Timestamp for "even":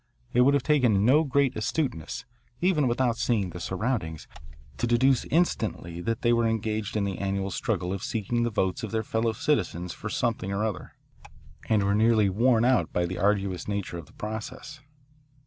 2.59-2.87